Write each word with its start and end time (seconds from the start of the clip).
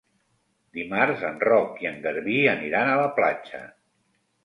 Dimarts 0.77 1.27
en 1.29 1.37
Roc 1.45 1.79
i 1.85 1.91
en 1.91 2.01
Garbí 2.09 2.41
aniran 2.57 2.93
a 2.93 2.99
la 3.05 3.09
platja. 3.23 3.65